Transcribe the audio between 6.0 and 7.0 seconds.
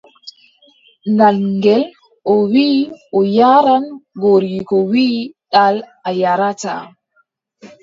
a yaarataa.